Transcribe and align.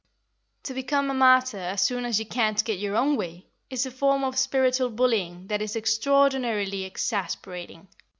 To 0.63 0.73
become 0.73 1.11
a 1.11 1.13
martyr 1.13 1.59
as 1.59 1.83
soon 1.83 2.05
as 2.05 2.17
you 2.17 2.25
can't 2.25 2.63
get 2.65 2.79
your 2.79 2.95
own 2.95 3.17
way, 3.17 3.45
is 3.69 3.85
a 3.85 3.91
form 3.91 4.23
of 4.23 4.35
spiritual 4.35 4.89
bullying 4.89 5.45
that 5.45 5.61
is 5.61 5.75
extraordinarily 5.75 6.85
exasperating. 6.85 7.87